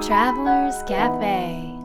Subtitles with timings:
[0.00, 1.76] Travelers Cafe.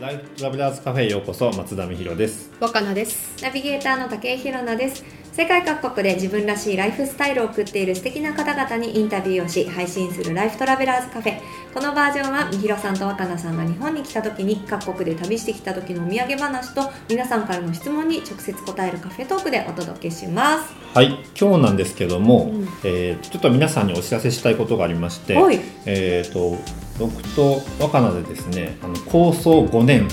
[0.00, 2.50] ライフトラベラーズカフェへようこそ松田美弘です。
[2.60, 3.42] 若菜です。
[3.42, 5.04] ナビゲーターの竹井宏奈です
[5.36, 11.40] 世界各国で自分らしいライフスタイルを送っている素敵な方々にインタビューをし配信するライフトラベラーズカフェ。
[11.74, 20.74] このバージョンはみひろさんと若菜さんが日本に来た時に各国で旅してきた時のお土産話と皆さんからの質問に直接答えるカフェトークでお届けします。
[20.94, 22.68] はい今日なんですけども、うん。
[22.82, 25.60] えーちょっと皆さんにお知らせしたいことがありまして、はい。
[25.84, 26.56] えっ、と
[26.98, 30.08] 僕と若菜でですねあの構想5年。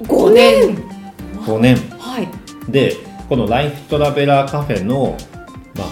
[0.00, 0.76] 5年。
[1.46, 1.76] 5年。
[1.96, 2.28] はい。
[2.68, 5.16] でこのライフトラベラーカフェの
[5.76, 5.88] まあ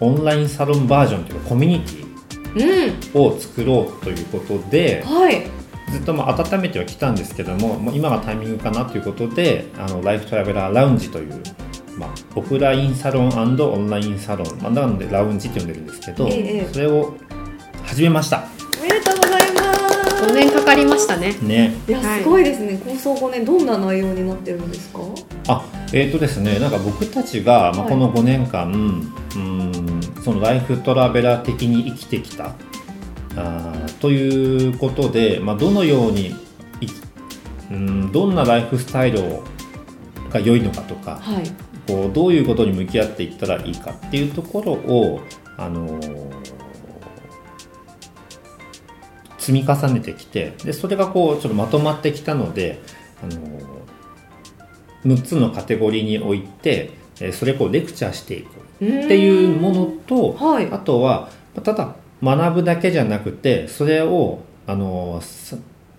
[0.00, 3.22] オンラインサロンバージョンというかコミュニティうん。
[3.22, 5.42] を作ろうということではい。
[5.92, 11.42] ずっとまあ温めてはきたんですけどももう今がタイミングかなということであのライフトラベラーラウンジという、
[11.96, 13.44] まあ、オフラインサロンオ
[13.76, 17.14] ンラインサロン、まあ、なのでラウンジって呼んでるんですけど、ええそれを
[17.84, 18.44] 始めました。
[18.78, 20.24] おめでとうございます。
[20.24, 21.34] 5年かかりましたね。
[21.42, 21.74] ね。
[21.88, 22.80] いやはいすごいですね。
[22.84, 25.00] 構想5年どんな内容になってるんですか？
[25.48, 27.88] あえーとですねなんか僕たちが、まあ、はい。
[27.90, 32.54] この5年間、うんそのライフトラベラー的に生きてきた
[33.36, 36.86] あーということで、まあ、どのようにい
[37.70, 39.44] うんどんなライフスタイルを
[40.30, 41.44] が良いのかとかはい。
[41.86, 45.20] こうどういうことに向き合っていったらいいかっていうところを、
[45.56, 46.30] あのー
[49.38, 52.82] 積み重ねてきてでそれがこうちょっとまとまってきたので、
[53.22, 53.79] あのー
[55.04, 58.60] 6つのカテゴリーにおいてえーそれをこうレクチャーしていく。
[58.80, 60.68] っていうものとはい。
[60.70, 61.28] あとは
[61.62, 65.20] ただ学ぶだけじゃなくてそれを、あの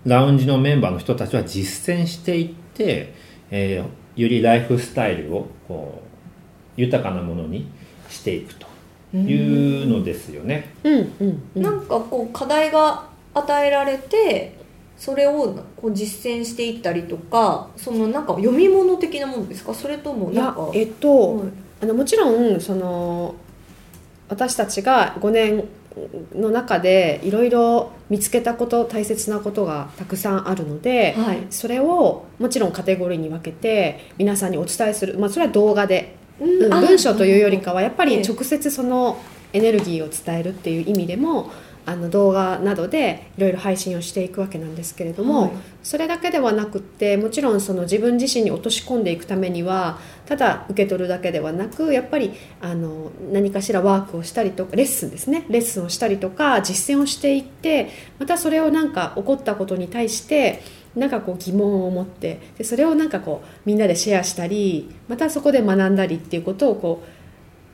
[0.04, 3.14] ラウンジのメンバーの人たちは実践していって、
[3.50, 6.02] えーよりライフスタイルをこ
[6.76, 7.66] う豊かなものに
[8.10, 8.66] していくと
[9.16, 10.74] いうのですよね。
[10.84, 10.94] うん。
[11.20, 11.42] うん。
[11.56, 11.62] うん。
[11.62, 14.58] なんかこう課題が与えられて
[14.96, 19.74] それをこう実践していったりとかそのなんか読み物的なものですか？
[19.74, 21.48] それともなんかえっと、はい
[21.82, 23.34] あのもちろんその
[24.28, 25.64] 私たちが5年
[26.34, 31.46] の中でいろいろ見つけたこと大切なことがたくさんあるので、はい。
[31.50, 36.72] それをもちろんカテゴリーに分けて皆さんにお伝えする、まあ、それは動画で、うん。
[36.72, 38.22] あ文章というよりかはやっぱりええ。
[38.22, 39.20] 直接その
[39.52, 41.50] エネルギーを伝えるっていう意味でも
[41.84, 45.50] あの動画などでいろいろ配信をしていくわけなんですけれども、はい。
[45.82, 55.44] それだけではなくってもちろんその自分自身に落とし込んでいくためにはただ受け取るだけではなくやっぱりあの何かしらワークをしたりとかレッスンですね。
[55.48, 60.62] レッスンをしたりとか実践をしていってまたそれをなんか起こったことに対して
[60.94, 67.02] なんかこう疑問を持ってでそれをなんかこうみんなでシェアしたりまたそこで学んだりっていうことをこ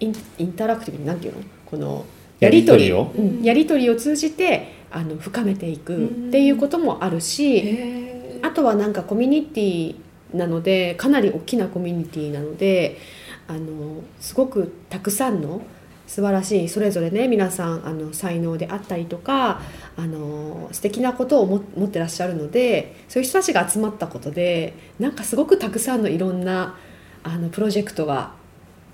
[0.00, 1.42] うインインタラクティブになんていうの？
[1.66, 2.04] この
[2.40, 3.42] やり取りやり取うん。
[3.42, 9.96] やり取りを通じてあの深めていくっていうこともあるし、へあとはなんかコミュニティ
[10.32, 12.98] なのでかなり大きなコミュニティなので
[13.46, 15.62] あのすごくたくさんの
[16.06, 19.60] 素晴らしいそれぞれね皆さんあの才能であったりとか
[19.96, 26.76] あの素敵なことをも持ってらっしゃるのでそういう人たちが集まったことでなんかすごくたくさんのいろんな
[27.24, 28.32] あのプロジェクトが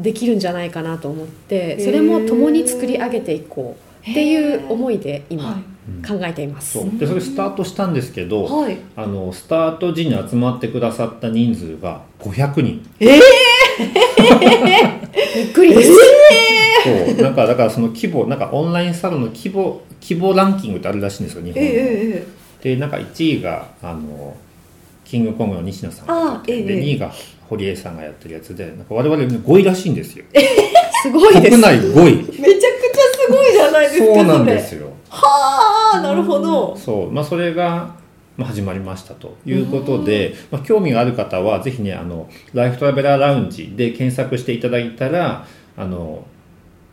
[0.00, 5.56] できるんじゃないかなと思ってそれも共に作り上げていこうっていう思いで今は
[6.06, 6.78] 考えています。
[6.78, 6.99] そう。
[6.99, 8.77] でそれスタートしたんですけど、はい。
[8.97, 13.10] あのスタート時に集まってくださった人数が500人 びっ
[15.53, 15.91] くりです。
[16.84, 17.22] そう。
[17.22, 22.26] なんかだからその規模なんかオンラインサロンの規模規模ランキングってあるらしいんですよ日え本で,、え
[22.62, 24.37] えでなんか1位があの
[25.15, 27.13] キングコングの西野さんがであええ2位が
[27.49, 30.25] 堀江さんがやってるやつでなんか我々5位らしいんですよ。
[31.03, 31.50] すごいです。
[31.50, 32.17] 国内5位。
[32.17, 34.88] めちゃくちゃすごいじゃないですかそうなんですよ。
[35.09, 36.77] はあなるほど。
[36.77, 37.12] そう。
[37.12, 37.94] まあそれが
[38.37, 45.47] まあ始まりましたということで、まあ、興味がある方はぜひねあのライフトラベラーラウンジで検索していただいたら
[45.77, 46.27] あの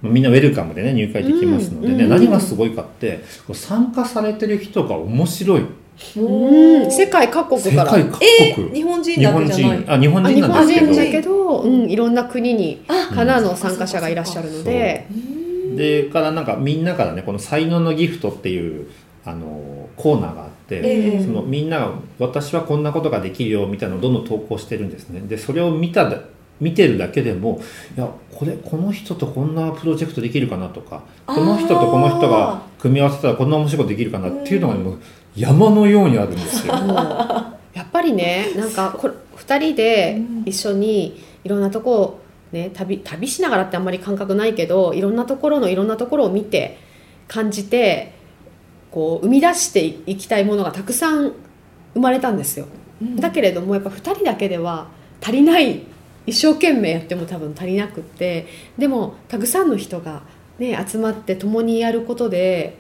[0.04, 2.10] まあみんなウェルカムでね入会できますのでね、うんうん。
[2.10, 5.62] 何がすごいかって参加されてる人が面白い。
[5.62, 5.68] うん、
[6.90, 7.86] 世界各国から。
[7.86, 10.00] 世界各え国日本人日本だけじゃない。
[10.00, 15.08] 日本あ日人なん本ですけど人だけど、うん、いろんな国にあからの参加者がいらっしゃるので、
[15.76, 18.90] でからなんかみんなからねこの才能のギフトっていう
[19.24, 21.24] あのコーナーがあって、ええ。
[21.24, 25.22] そのみんなが私はこんなことができるよみたいなのをどんどん投稿してるんですね。
[25.22, 26.18] でそれを見ただ
[26.60, 27.60] 見てるだけでも
[27.98, 35.00] いやこれこの人とこんなプロジェクトできるかなとかこの人とこの人が組み合わせたらこんな面白いことできるかなっていうのがもう
[35.36, 36.74] 山のようにあるんですよ。
[37.74, 42.20] やっぱりねなんかこれ2人でうん一緒にいろんなとこを、
[42.52, 46.78] ね、旅旅しながらってあんまり感覚ないけどいろんなところのいろんなところを見て
[47.28, 48.14] 感じて
[48.92, 51.32] こう生み出していきたいものがたくさん
[51.94, 52.66] 生まれたんですよ。
[53.02, 54.88] うんだけれどもやっぱ2人だけでは
[55.22, 55.82] 足りない
[56.28, 58.48] 一生懸命やっても多分足りなくって
[58.78, 60.22] でもたくさんの人が、
[60.60, 62.78] ね、集まって共にやることで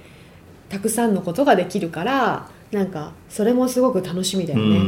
[0.71, 4.69] たくさんのことができるからなんかそれもすごく楽しみだようね。
[4.69, 4.85] うなん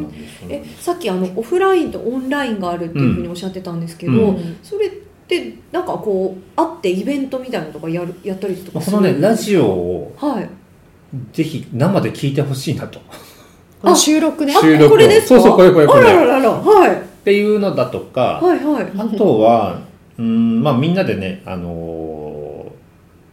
[0.00, 0.48] んですよ。
[0.48, 4.56] えさっきあのオフラインとオンラインがあるっていうふうにおっしゃってたんですけど、うん。
[4.62, 4.90] それっ
[5.28, 10.48] てなんかこう会ってイベントみたいなのとかやるやったりとかまあこのねラジオをはい。
[11.32, 13.00] ぜひ生で聞いてほしいなと。
[13.94, 14.54] 収録ね？
[14.56, 14.86] あ収録。
[14.86, 15.40] をこれですか？
[15.40, 16.10] そうそうこれこれこれ。
[16.10, 16.96] あららららはい。
[16.96, 18.92] っていうのだとか、はいはい。
[18.96, 19.80] あとは
[20.18, 22.19] うんまあみんなでねあのー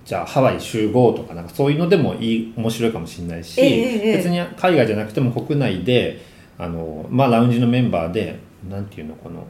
[0.08, 6.22] じゃあハワイ集合とかなんかそういうのでもいい面白いかもしれないし、え別に海外じゃなくても国内で
[6.58, 8.40] あのーまあラウンジのメンバーで
[8.70, 9.46] なんていうのこの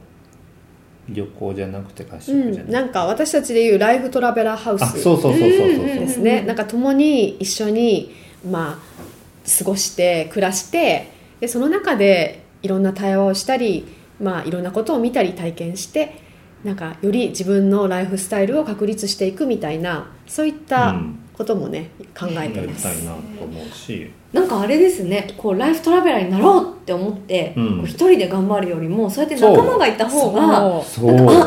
[1.10, 5.86] 旅行じゃなくて合宿じゃう、なんくて、なんか私たちでいうライフトラベラーハウあスそうそうそうそうそう。
[5.86, 8.16] ですね、なんか共に一緒に、
[8.50, 13.86] まあ、過ごして暮らしてでその中でいろんな対話をしたり、
[14.20, 16.27] まあ、いろんなことを見たり体験して
[16.64, 21.20] なんかより自分のライフスタイルを確立していくみたいなそういったうん。
[21.38, 22.82] こともね、考えてます。
[22.82, 27.78] たいなと思うし、なんかあれですねこうライフトラベラーになろうって思って、うん。
[27.78, 30.70] こう一人で頑張るよりもそうやって仲間がいた方がなんかあ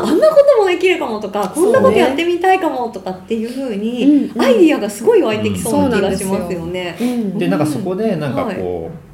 [0.07, 4.41] あんなこともできるかもとかこんなことやってみたいかもとかっていうふうに、うんうん。
[4.41, 6.65] アイディアがすごい湧いてきそうな気がしうんますよ。
[6.67, 6.97] ね。
[6.97, 7.37] うん。
[7.37, 9.10] でなんかそこでなんかこう、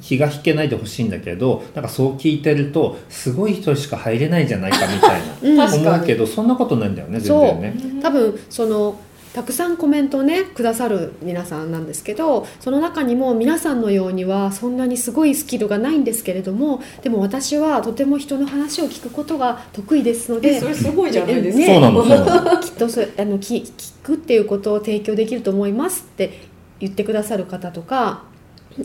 [0.00, 5.56] 気が引けないでほしいんだけどなんかそう聞いてるとすごい人しか入れないんじゃないかみたいうん。
[5.56, 8.00] な思うけどそんなことないんだよね全然ね。
[8.02, 8.98] 多分その
[9.32, 21.66] たくさんコメントをねくださる皆さんなんですけどその中にも皆さんのようにはそんなにすごいスキルがないんですけれどもでも私はとても人の話を聞くことが得意ですのでえそれすごいじゃないですか。
[21.66, 21.66] ね。
[21.66, 22.58] そうなのそうなの。
[22.60, 26.48] きっとそあのき聞くっていうことを提供できると思いますって
[26.80, 28.22] 言ってくださる方とか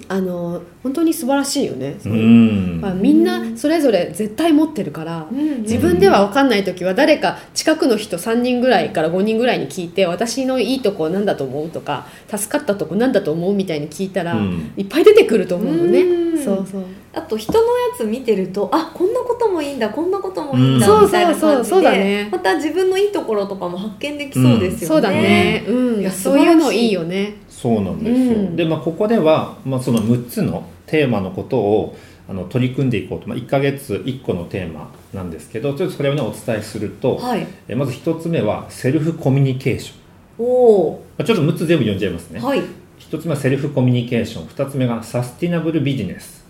[0.08, 1.98] あの本当に素晴らしいよね。
[2.06, 5.28] うまあ、んみんなそれぞれ絶対持ってるから、
[5.60, 14.74] 自分では分かんない時は誰か近くの人3人ぐらいから5人ぐらいに聞いて私のいいとこ何だと思うとか助かったとこ何だと思うみたいに聞いたら、うん。
[14.76, 16.44] いっぱい出てくると思うのね、うん。
[16.44, 16.84] そうそう。
[17.14, 21.06] あと人のやつ見てるとあこんなこともいいんだこんなこともいいんだ、うん。
[21.06, 22.30] みたいな感じそうそうそうそうだでね。
[22.32, 24.86] また自分のいいところとかも発見できそうですよね。
[24.88, 28.56] そうだね、うん、いやそういうのいいよねそうなんですよ、うん。
[28.56, 31.96] でまあここでは、まあ、その6つのテーマのことを
[32.28, 37.48] あの取り組んでいこうと、まあ、1ヶ月1個のテーマなんですけどちょっとそれをねお伝えすると、はい。
[37.68, 42.42] えまず1つ目はセルフコミュニケーション、おまあ、ちょっと6つ全部読んじゃいますね。
[42.42, 42.48] お。
[42.48, 42.62] はい。
[43.00, 44.48] 1つ目は self communication。
[44.48, 46.44] 2つ目が sustainable business。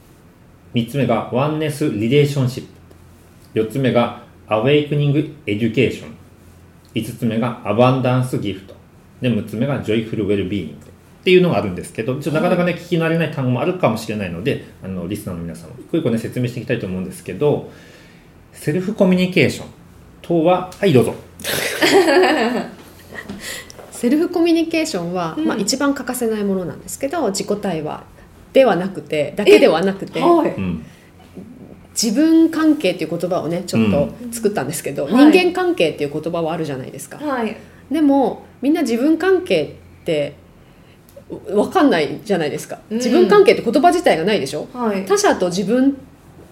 [0.74, 3.60] 3つ目が oneness relationship。
[3.60, 6.16] 4つ目が awakening education。
[6.96, 8.74] 5つ目が abundance gift。
[9.22, 10.93] で6つ目が joyful well-being
[11.24, 17.72] っていうのがあるんですけどちょっとなかなかね聞き慣れない単語もあるかもしれないのであのリスナーの皆さんも一個一個ね説明していきたいと思うんですけど
[18.52, 19.68] セルフコミュニケーション
[20.22, 21.16] とははいどうぞ。
[23.92, 25.46] セルフコミュニケーションは、うん。
[25.46, 28.04] まあ、一番欠かせないものなんですけど自己対話
[28.52, 30.50] ではなくてだけではなくてはい。
[30.50, 30.86] うん。
[31.94, 35.14] 自分関係っていう言葉をねちょっと作ったんですけど、はい。
[35.32, 37.56] 人間関係っていう言葉はあるじゃないですか、はい。
[37.90, 40.36] でもみんな自分関係って
[41.30, 45.06] 分かんないじゃないですかうん自分関係って言葉自体がないでしょ、はい。
[45.06, 45.98] 他者と自分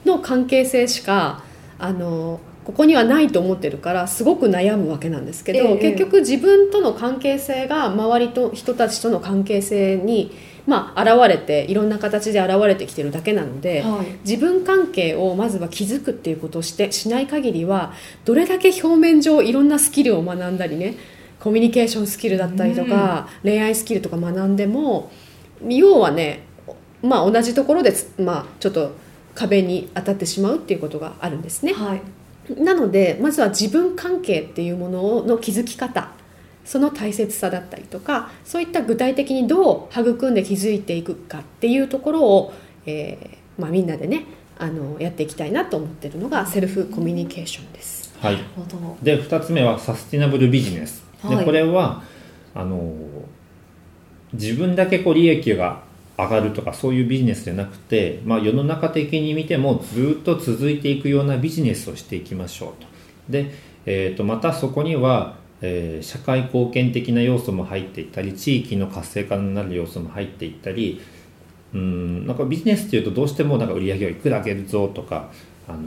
[0.05, 1.43] の関係性しか
[1.77, 10.31] あのここにはないと思ってるからすごく悩むわけなんですけど、ええ結局自分との関係性が周りと人たちとの関係性に、
[10.67, 14.05] まあ、現れていろんな形で現れてきてるだけなので、はい。
[14.23, 17.93] 自分関係をまずは築くっていうことをしてしない限りは
[18.25, 20.95] どれだけ表面上いろんなスキルを学んだりね
[21.41, 25.11] コミュニケーションスキルだったりとか、恋愛スキルとか学んでも
[25.67, 26.43] 要はね、
[27.01, 28.91] まあ、同じところでつ、まあ、ちょっと
[29.33, 31.73] 壁に当たってしまうっていうことがあるんですね。
[31.73, 32.01] はい。
[32.57, 36.09] なのでまずは自分関係っていうものの築き方
[36.65, 42.53] その大切さだったりとかそういった具体的にどう育んで築いていくかっていうところを、
[42.85, 44.25] えーまあ、みんなでね
[44.57, 48.13] あのやっていきたいなと思ってるのがセルフコミュニケーションです。
[48.19, 48.97] はいなるほど。
[49.01, 51.45] で2つ目はサスティナブルビジネスではい。
[51.45, 52.03] これは
[52.53, 52.93] あの
[54.33, 55.83] 自分だけこう利益が
[56.17, 62.87] 上がるとかそういうビジネスじゃなくて、まあ、世の中的に見てもずっと続いていくようなビジネスをしていきましょうと。
[63.29, 63.51] で、
[63.85, 70.99] えー、とまたそこには、えー社会貢献的な要素も入っていったり地域の活性化になる要素も入っていったり
[71.73, 75.29] うんなんかビジネスっていうとどうしてもなんか売り上げをいくら上げるぞとか、
[75.67, 75.79] あの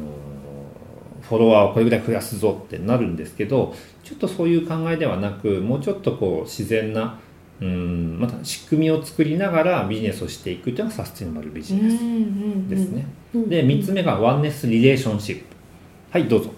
[1.28, 7.19] フォロワーをこれぐらい増やすぞってなるんですけどちょっとそういう考えではなくもうちょっとこう自然な
[7.61, 11.99] うんまた仕組みを作りながらビジネスをしていくというのがサステナブルビジネス
[12.69, 13.07] ですね。
[13.33, 15.45] で3つ目がワンネスリレーションシップ。
[16.11, 16.50] はいどうぞ。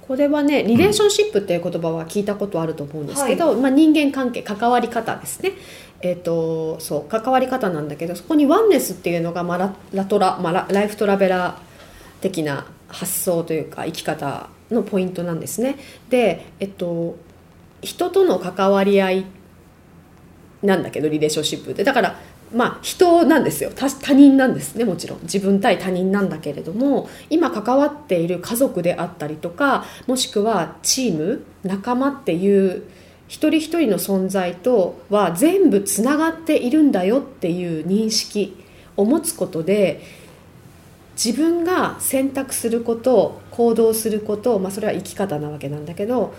[0.00, 5.52] これはねリレーションシップっていう言葉は聞いたことあると思うんですけど、まあ、人間関係関わり方ですね、
[6.00, 15.76] えー、とそう関わり方なんだけどそこにワンネスっていうのが、まあ、ララトラ、まあ、ラライフトラベラー的な発想というか生き方のポイントなんですね。
[16.08, 17.16] で、えっと、
[17.80, 19.26] 人との関わり合い
[20.62, 21.84] なんだけどリレーションシップって。
[21.84, 22.20] だから
[22.54, 23.70] まあ人なんですよ。
[23.74, 25.20] 他他人なんですねもちろん。
[25.22, 32.84] 自分対他人なんだけれども今関わっている家族であったりとかもしくはチーム仲間っていう
[33.28, 38.62] 一人一人の存在とは全部つながっているんだよっていう認識
[38.96, 40.02] を持つことで
[41.16, 46.34] 自分が選択すること行動すること、まあ、それは生き方なわけなんだけど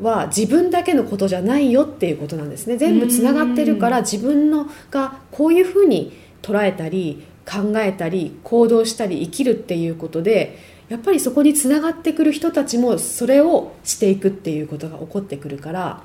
[0.00, 2.76] は自分だけのことじゃないよっていうことなんですね。
[2.76, 16.02] 全部つながってるから自分のがこういうふうに捉えたり考えたり行動したり生きるっていうことでやっぱりそこにつながってくる人たちもそれをしていくっていうことが起こってくるから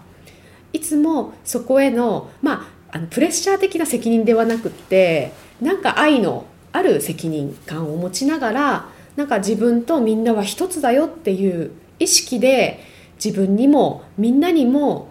[0.74, 12.84] いつもそこへの,、まあ、あのプレッシャー的な責任ではなくってなんか愛のある責任感を持ちながらなんか自分とみんなは一つだよっていう意識で
[13.24, 15.08] 自分にもみんなにも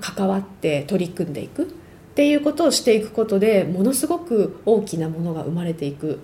[0.00, 1.66] 関わって取り組んでいくっ
[2.16, 6.18] ていうことをしていくことでものすごく大きなものが生まれていく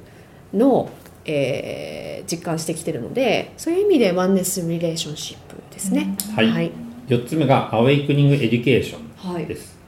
[0.53, 0.91] のを、
[1.25, 6.17] えー、実感してきてるのでそういう意味でワンネス・リレーションシップですね。
[6.35, 6.73] はい、はい、
[7.07, 9.71] 4つ目が awakening education です。
[9.71, 9.80] はい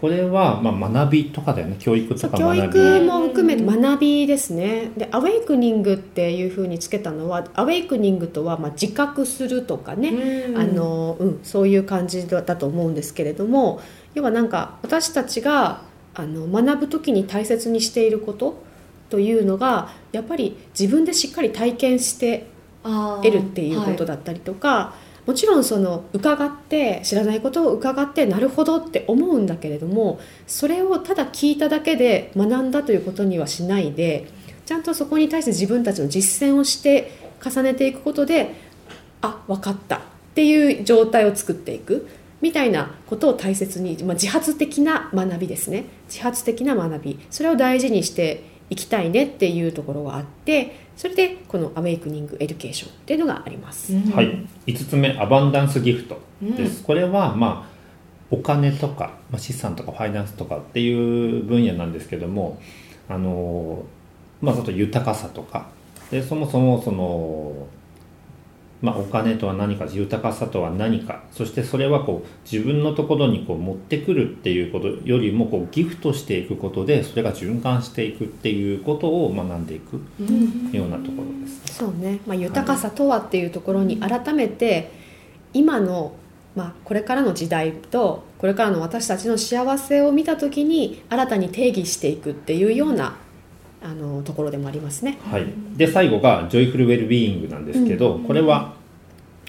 [0.00, 1.76] これはまあ学びとかだよね。
[1.78, 4.90] 教育とか教育も含めて学びですね。
[4.96, 13.82] で awakening っていうふうにつけたのは awakening とはまあ自覚するとかね、あのうん、そういう感じだと思うんですけれども
[14.14, 15.82] 要はなんか私たちが
[16.14, 18.62] あの学ぶ時に大切にしていること
[19.10, 22.46] というのがやっぱり自分でしっかり体験して
[22.82, 24.94] 得るっていうことだったりとか、
[25.30, 30.18] もちろんその伺って知らないことを伺ってなるほどって思うんだけれども
[30.48, 34.26] それをただ聞いただけで学んだということにはしないで
[34.66, 38.56] ちゃんとそこに対して自分たちの実践をして重ねていくことで
[39.20, 40.00] あ分かったっ
[40.34, 42.08] ていう状態を作っていく
[42.40, 45.84] みたいなことを大切に、まあ、自発的な学びですね。
[46.08, 47.20] 自発的な学び。
[47.30, 54.46] それを大事にしていきたいねっていうところがあってそれでこの awakening education っていうのがあります、はい。
[54.66, 57.70] 5つ目 abundance gift です、うん、これはまあ
[58.30, 62.60] お金とか、まあ、資産とかファイナンスとかっていう分野なんですけども
[63.08, 63.82] あの
[64.42, 65.68] まあちょっと豊かさとか。
[66.10, 67.66] でそもそもその
[68.82, 79.96] まあ、お金とは何か豊かさとは何かそしてそれはこう自分のところにこう持ってくるっていうことよりもこうギフトしていくことでそれが循環していくっていうことを学んでいく
[80.74, 84.90] ようなところです、そうね、まあ、豊かさとはっていうところに改めて
[85.52, 86.14] 今の、
[86.56, 93.16] まあ、これからの時代とこれからの私たちの幸せを見た時に新たに定義していくっていうような
[93.82, 95.18] あのところでもありますね。
[95.30, 95.46] はい、
[95.76, 98.74] で最後が joyful well-being なんですけど、うん、これは？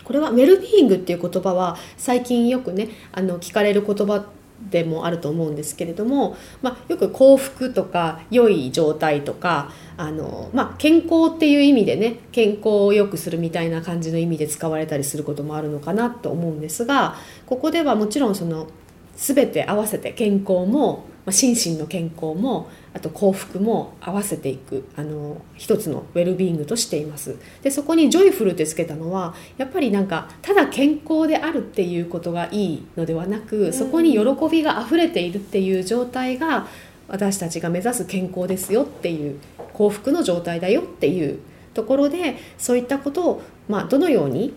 [0.03, 4.25] これはウェルビーイングっていう言葉は最近よくねあの聞かれる言葉
[4.69, 17.15] でもあると思うんですけれども、まあ、よく幸福とか良い状態とかあの、まあ、健康っていう意味でね健康を良くするみたいな感じの意味で使われたりすることもあるのかなと思うんですが
[17.47, 18.67] ここではもちろんその
[19.15, 27.36] 全て合わせて健康も心身の健康もあと幸福も合わせていくあの一つのウェルビーイングとしています。
[27.62, 36.68] でそこに joyful ってつけたのはやっぱりなんかただ健康であるっていうことがいいのではなくそこに喜びが溢れているっていう状態が
[37.08, 39.40] 私たちが目指す健康ですよっていう
[39.74, 41.40] 幸福の状態だよっていう
[41.74, 44.54] ところでそういったことを、まあ、どのように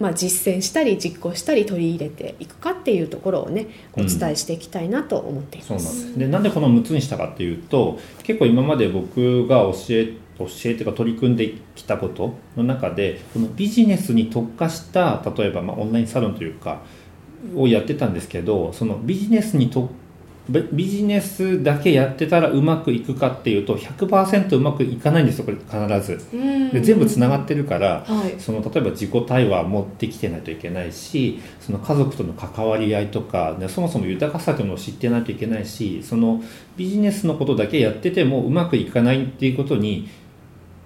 [0.00, 5.72] まあ、実践したり実行したり取り入れていくかっていうところをねお伝えしていきたいなと思っています。
[5.72, 16.82] うん、そうなんですでなんでこの6つにしたかっていうと結構今まで僕が教え教えてか取り組んできたことの中でこのビジネスに特化した例えばまあオンラインサロンというか
[17.54, 19.88] をやってたんですけどそのビジネスに特
[20.48, 26.36] ビビジネスだけやってたらうまくいくかっていうと100%うまくいかないんですよこれ必ず。
[26.36, 26.70] うん。
[26.70, 28.38] で全部つながってるからはい。
[28.38, 36.42] その例えば自己対話もできてないといけないしその家族との関わり合いとかでそもそも豊かさというのを知ってないといけないしその
[36.76, 40.08] ビジネスのことだけやっててもうまくいかないっていうことに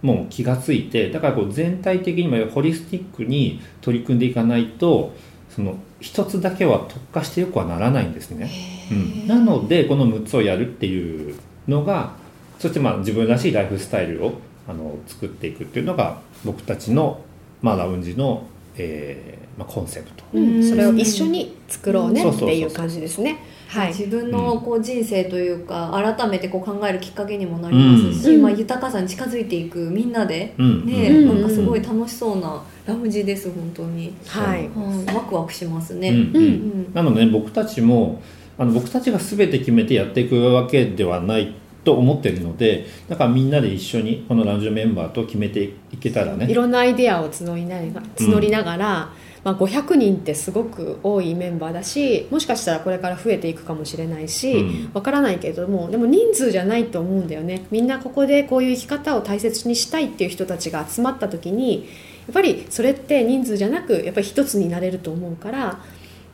[0.03, 5.13] もう気がついてだからこう全体的にもホリスティックに取り組んでいかないと
[5.55, 8.51] その一つだけは特化してよくはならないんですね。
[8.91, 11.37] うん、なのでこの6つをやるっていう
[11.67, 12.13] のが
[12.59, 14.35] そしてまあ自分らしいライフスタイルを
[14.69, 17.21] あの作っていくっていうのが僕たちの、
[17.63, 20.25] まあ、ラウンジの、えーまあ、コンセプト。
[20.35, 23.39] うんそれを一緒に作ろうねうんっていう感じですね。
[23.69, 23.89] はい。
[23.89, 28.43] 自分のこう人生というか、改めてこう考えるきっかけにもなりますし、うん。
[28.43, 30.87] まあ、豊かさに近づいていくみんなで、うん。
[30.87, 31.41] ねうん。
[31.41, 34.61] なんかすごい楽しそうなラウンジです本当に、はい。
[34.61, 36.17] はい、ワクワクしますね、うん。
[36.17, 36.37] うん。
[36.37, 36.95] うん。
[36.95, 38.23] なので、ね、僕たちも
[38.57, 46.51] あの僕たちが全て決めてやっていくわけではないと思ってるのでだからみんなで一緒にこのラウンジのメンバーと決めていけたらね。
[46.51, 49.13] いろんなアイデアを募りなが募りながら、
[49.49, 54.91] まあ、500人ってすごく多いメンバーだしもしかしたらこれから増えていくかもしれないしうん。
[54.93, 57.65] わからないけれどもでも人数じゃないと思うんだよね。
[57.71, 61.89] みんなここでこういう生き方を大切にしたいっていう人たちが集まった時に
[62.27, 65.81] やっぱりそれって人数じゃなくやっぱり一つになれると思うから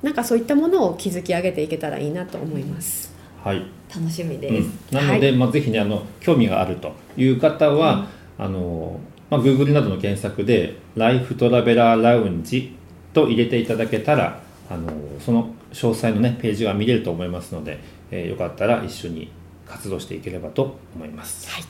[0.03, 3.15] なんかそういったものを築き上げていけたらいいなと思います。
[3.45, 3.63] はい。
[3.95, 8.99] 楽しみうです、ん、なので、まあ、ぜひねあの興味があるという方は、あの
[9.31, 12.75] まあ、Google などの検索で「ライフトラベラーラウンジ」
[13.15, 17.79] と入れていただけたらあのその詳細の、ね、ページが見れると思いますので、
[18.11, 19.31] えーよかったら一緒に
[19.67, 21.51] 活動していければと思います。
[21.51, 21.65] はい。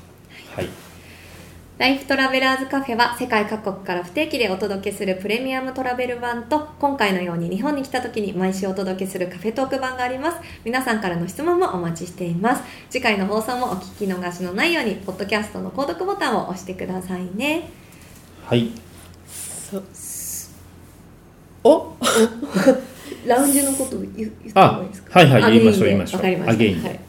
[0.57, 0.69] はい。
[1.77, 10.39] ライフトラベラーズカフェは世界各国から不定期でお届けするプレミアムトラベル版と今回のように日本に来た時に毎週お届けするカフェトーク版があります。
[10.65, 12.63] 皆さんからの質問もお待ちしています。
[12.91, 17.69] 次回の放送もお聞き逃しのないようにポッドキャストの購読ボタンを押してくださいね。
[18.47, 18.71] はい。
[19.27, 19.83] そ
[21.65, 21.93] お？
[23.27, 25.11] ラウンジのこと言言った方がいいですか？
[25.15, 25.87] あはいはいあ言いましょうで。
[25.91, 26.21] 言いましょう。
[26.21, 26.89] わかりました。
[26.89, 27.01] はい。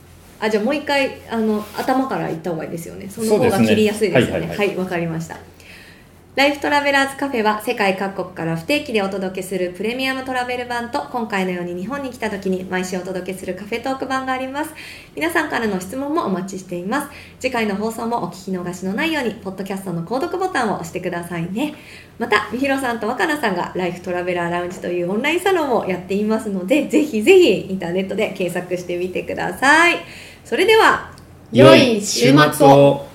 [0.42, 3.08] あじゃあもう一回あの頭から言った方がいいですよね。
[3.10, 4.48] その方が切りやすいですよね。
[4.48, 4.68] はいはい。
[4.68, 5.38] はいわかりました
[6.36, 14.72] ライフトラベラーズカフェは世界各国から不定期でお届けするプレミアムトラベル版と今回のように日本に来た時に毎週お届けするカフェトーク版があります。
[15.16, 17.08] 皆さんからの質問もお待ちしています。
[17.40, 21.74] 次回の放送もお聞き逃しのないようにポッドキャストの購読ボタンを押してくださいね。
[22.20, 30.00] またみひろさんと若菜さんがライフトラベラーラウンジというオンラインサロンをやっていますのでぜひぜひインターネットで検索してみてください。
[30.44, 31.12] それでは
[31.54, 33.15] 良い週末を。